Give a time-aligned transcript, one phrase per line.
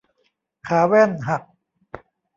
[0.67, 1.43] ขาแว่นหัก